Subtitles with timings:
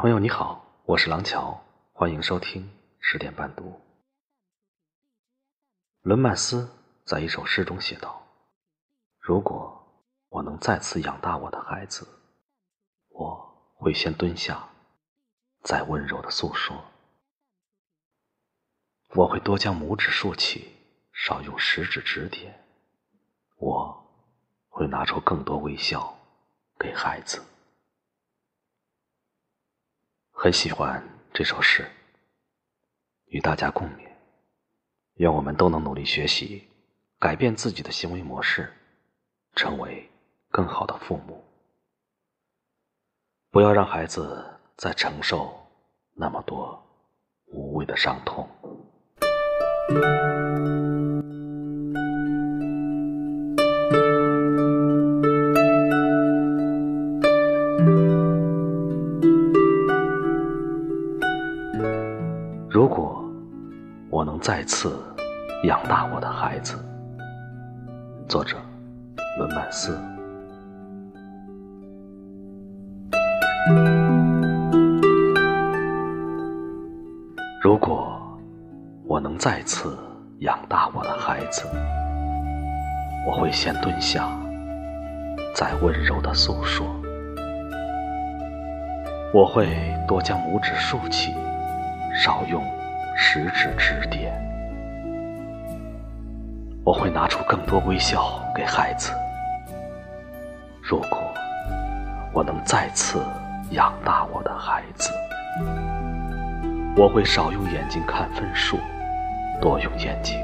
[0.00, 2.66] 朋友你好，我是廊桥，欢迎收听
[3.00, 3.78] 十点半读。
[6.00, 6.70] 伦曼斯
[7.04, 8.26] 在一首诗中写道
[9.20, 9.86] ：“如果
[10.30, 12.08] 我能再次养大我的孩子，
[13.10, 14.70] 我会先蹲下，
[15.64, 16.82] 再温柔的诉说。
[19.10, 20.78] 我会多将拇指竖起，
[21.12, 22.64] 少用食指指点。
[23.56, 24.02] 我
[24.70, 26.16] 会拿出更多微笑
[26.78, 27.44] 给孩子。”
[30.42, 31.86] 很喜欢这首诗，
[33.26, 34.08] 与大家共勉。
[35.16, 36.66] 愿我们都能努力学习，
[37.18, 38.72] 改变自己的行为模式，
[39.54, 40.08] 成为
[40.48, 41.44] 更好的父母。
[43.50, 44.42] 不要让孩子
[44.78, 45.54] 再承受
[46.14, 46.82] 那么多
[47.48, 48.48] 无谓的伤痛。
[64.10, 64.92] 我能再次
[65.62, 66.74] 养大我的孩子，
[68.28, 68.56] 作者
[69.38, 69.96] 伦曼斯。
[77.62, 78.20] 如果
[79.04, 79.96] 我能再次
[80.40, 81.68] 养大我的孩子，
[83.28, 84.28] 我会先蹲下，
[85.54, 86.84] 再温柔的诉说。
[89.32, 89.68] 我会
[90.08, 91.32] 多将拇指竖起。
[92.12, 92.60] 少用
[93.22, 94.32] 食指指点，
[96.82, 99.12] 我会拿出更多微笑给孩子。
[100.82, 101.18] 如果
[102.32, 103.22] 我能再次
[103.72, 105.12] 养大我的孩子，
[106.96, 108.78] 我会少用眼睛看分数，
[109.60, 110.38] 多用眼睛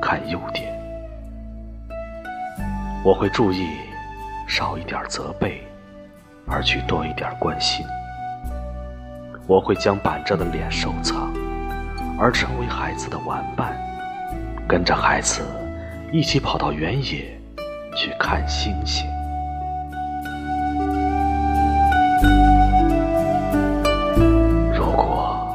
[0.00, 0.72] 看优点。
[3.04, 3.66] 我会注意
[4.46, 5.60] 少一点责备，
[6.46, 7.84] 而去多一点关心。
[9.48, 11.31] 我会将板着的脸收藏，
[12.22, 13.76] 而成为孩子的玩伴，
[14.68, 15.42] 跟着孩子
[16.12, 17.36] 一起跑到原野
[17.96, 19.04] 去看星星。
[24.72, 25.52] 如果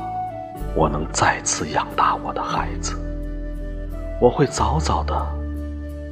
[0.75, 2.99] 我能再次养大我的孩子，
[4.19, 5.25] 我会早早的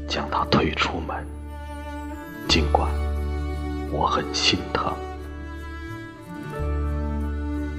[0.08, 1.18] 将他推出门，
[2.48, 2.90] 尽管
[3.92, 4.94] 我很心疼。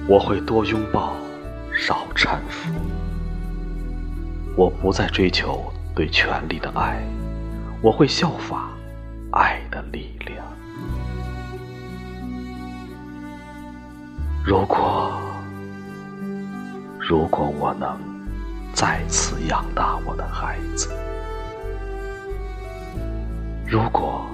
[0.07, 1.13] 我会多拥抱，
[1.77, 2.71] 少搀扶。
[4.55, 6.99] 我不再追求对权力的爱，
[7.81, 8.71] 我会效法
[9.31, 10.43] 爱的力量。
[14.43, 15.21] 如果，
[16.99, 17.99] 如果我能
[18.73, 20.89] 再次养大我的孩子，
[23.67, 24.25] 如果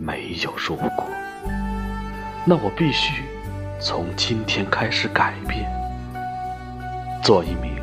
[0.00, 1.06] 没有如果，
[2.44, 3.22] 那我必须。
[3.80, 5.70] 从今天开始改变，
[7.22, 7.76] 做一名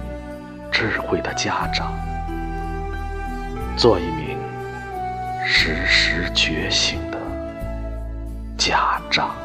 [0.71, 1.93] 智慧的家长，
[3.77, 4.37] 做一名
[5.45, 7.17] 时时觉醒的
[8.57, 9.35] 家长。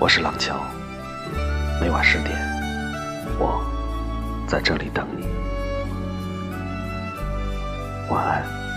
[0.00, 0.64] 我是廊桥，
[1.78, 2.30] 每晚十点，
[3.38, 3.62] 我
[4.48, 5.26] 在这里等你。
[8.08, 8.69] 晚安。